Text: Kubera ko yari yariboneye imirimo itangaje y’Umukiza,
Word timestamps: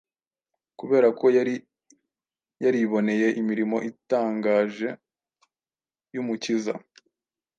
Kubera 0.79 1.07
ko 1.19 1.25
yari 1.37 1.55
yariboneye 2.63 3.27
imirimo 3.41 3.77
itangaje 3.91 4.89
y’Umukiza, 6.13 6.73